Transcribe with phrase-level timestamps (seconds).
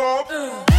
[0.00, 0.69] up.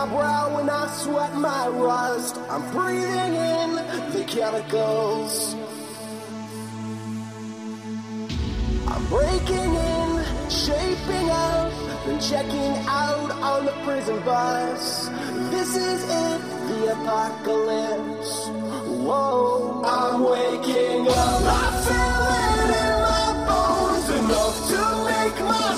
[0.00, 2.38] my brow when I sweat my rust.
[2.48, 3.70] I'm breathing in
[4.14, 5.54] the chemicals.
[8.92, 10.08] I'm breaking in,
[10.48, 11.70] shaping up,
[12.06, 15.08] then checking out on the prison bus.
[15.50, 18.48] This is it, the apocalypse.
[19.04, 21.42] Whoa, I'm waking up.
[21.44, 25.74] I feel it in my bones enough to make my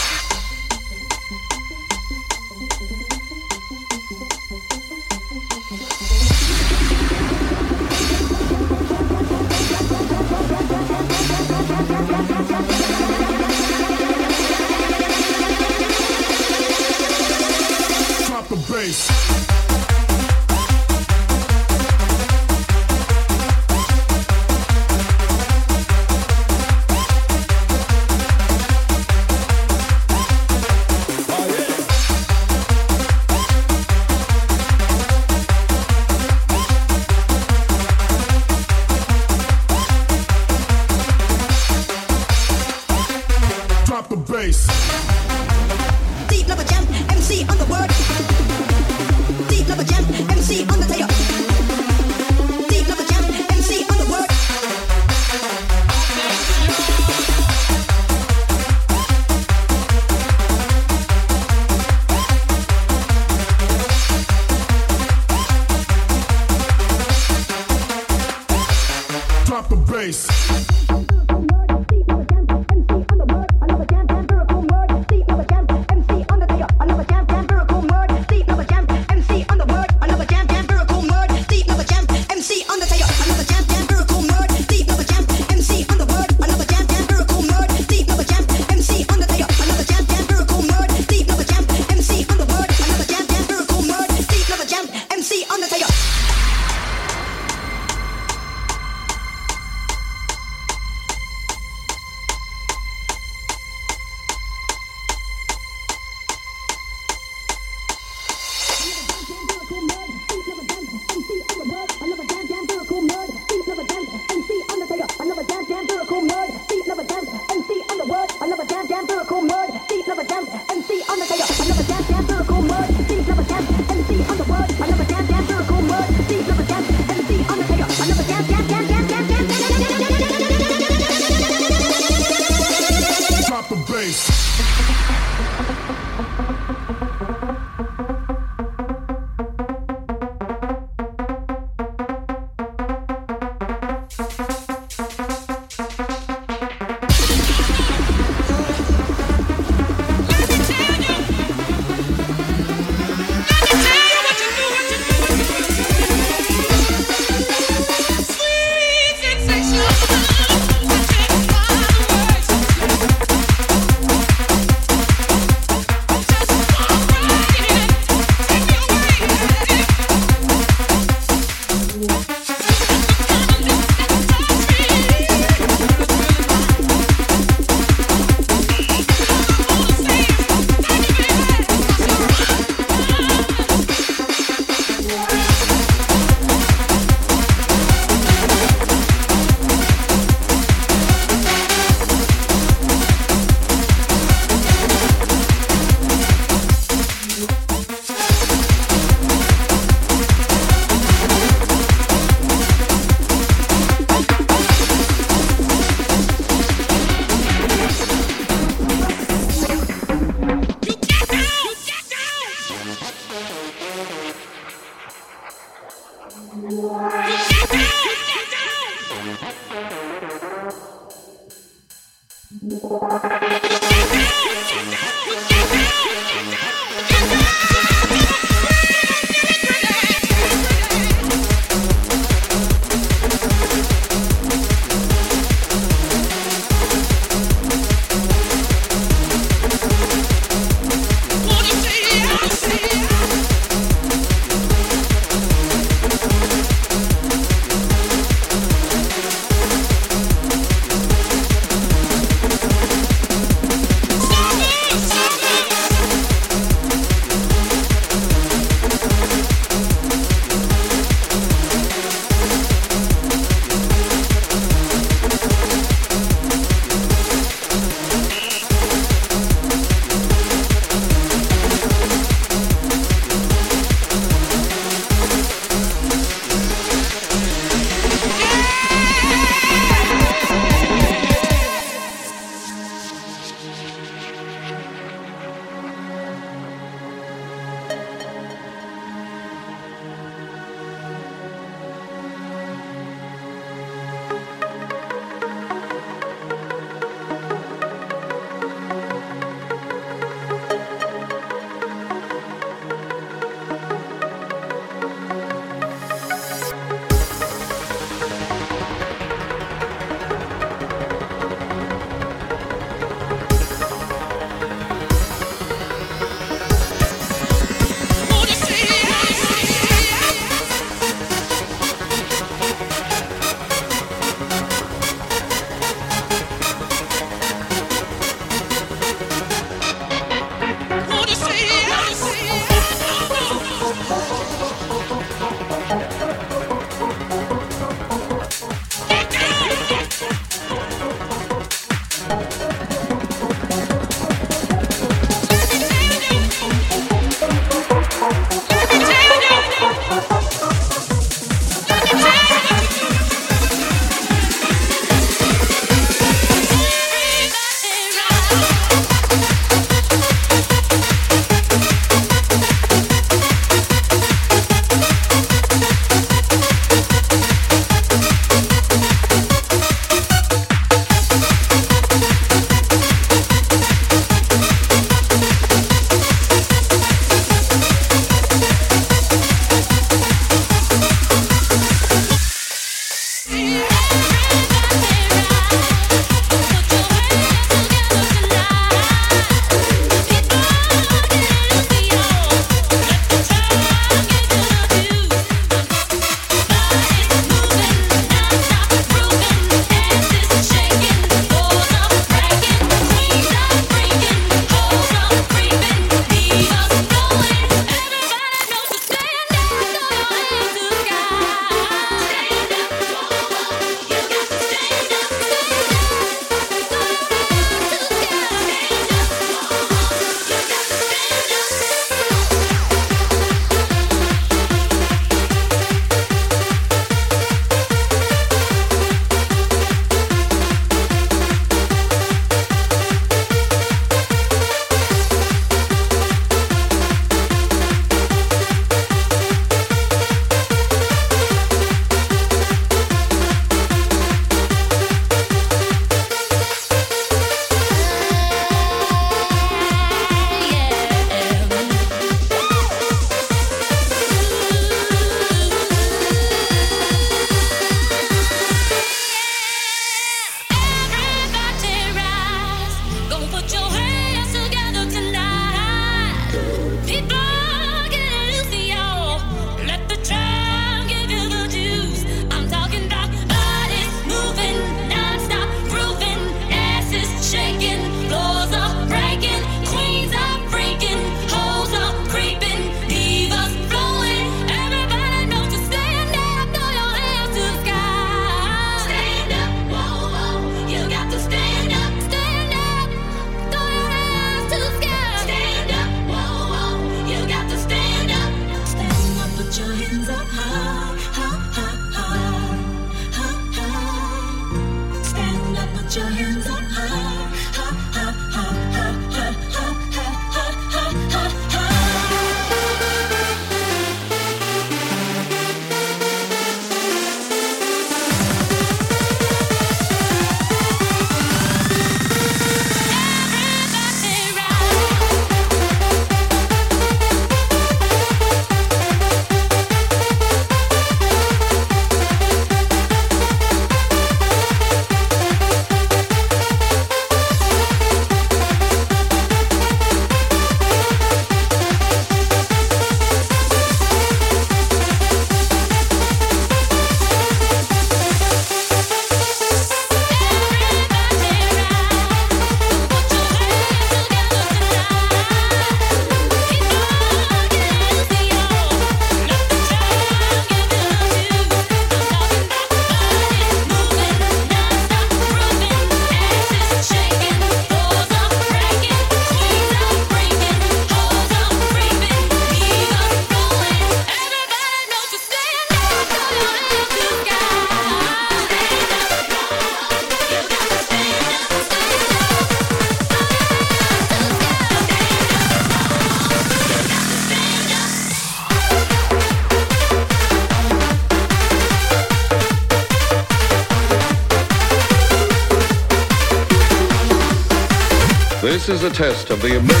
[599.03, 600.00] is a test of the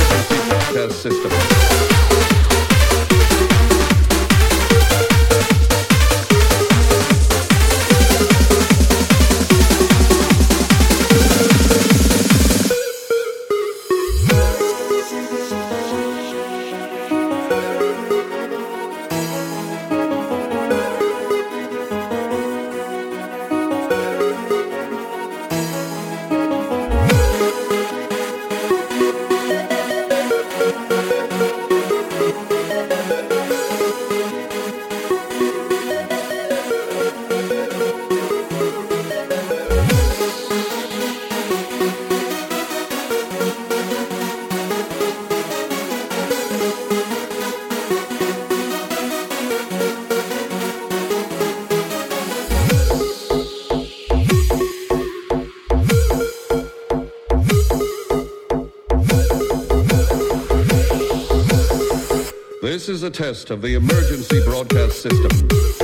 [63.01, 65.80] is a test of the emergency broadcast system.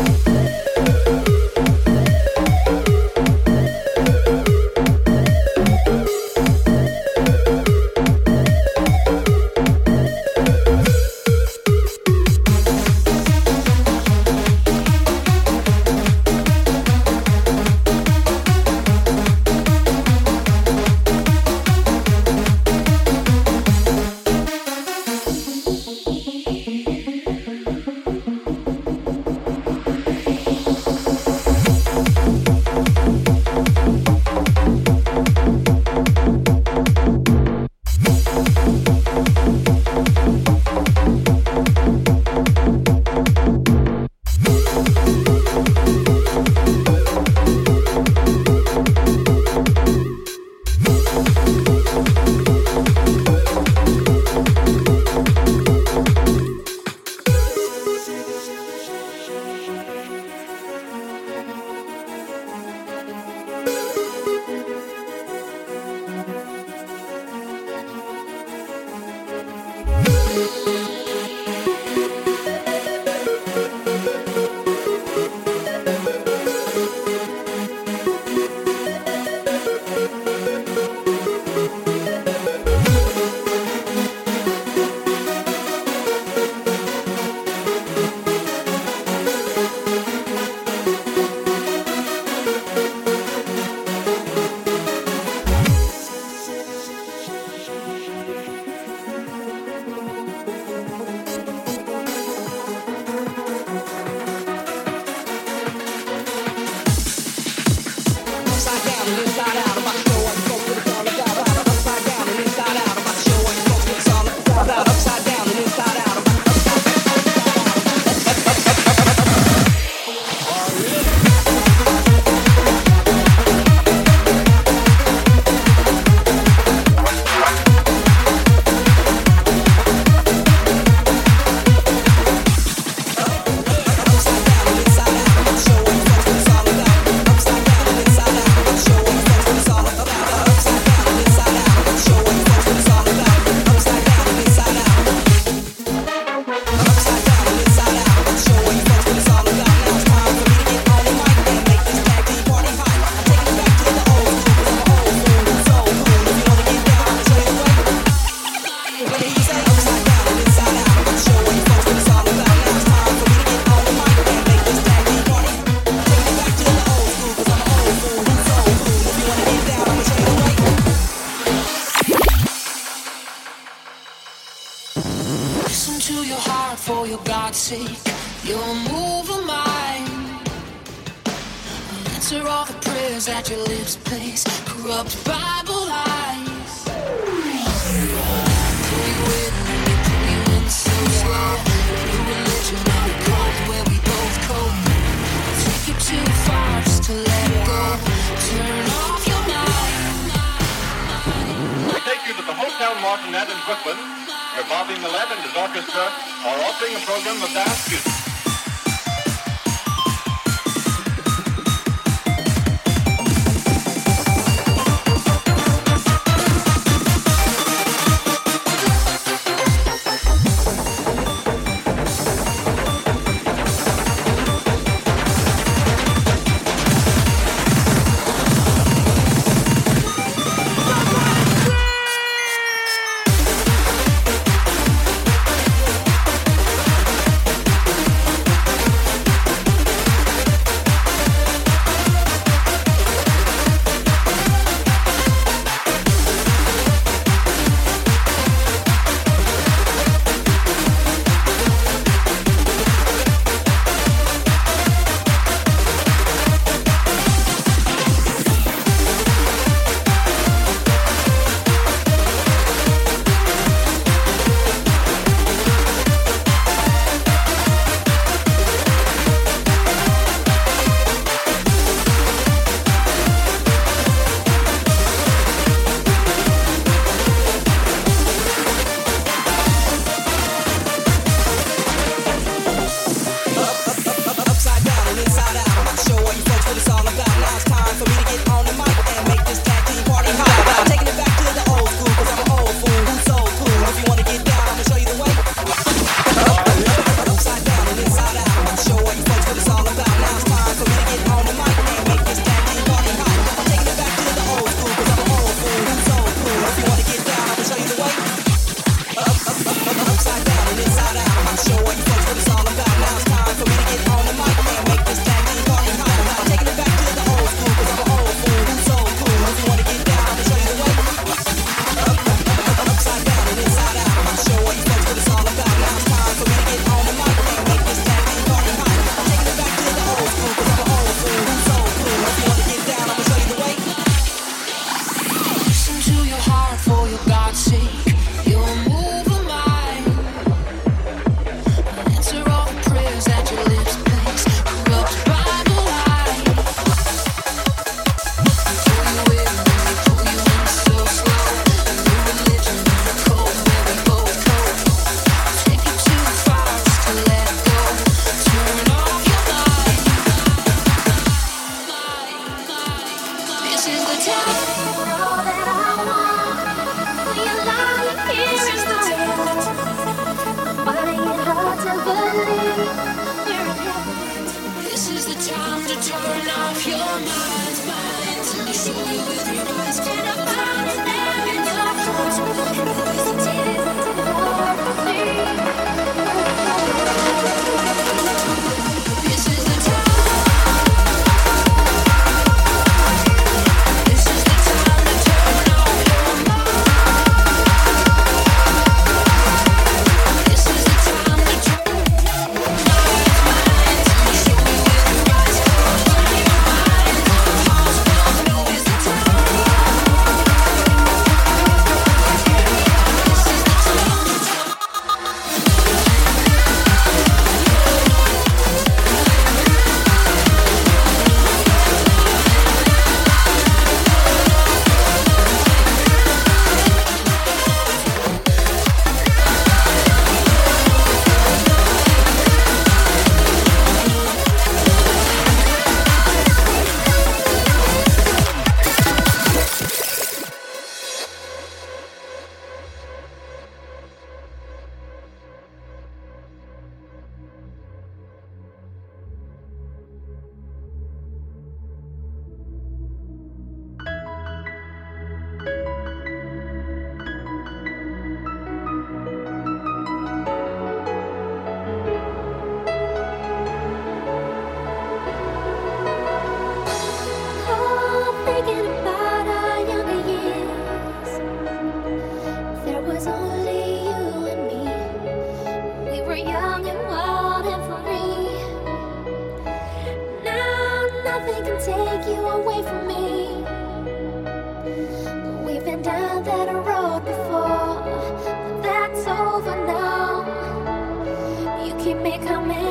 [492.07, 492.86] keep me coming.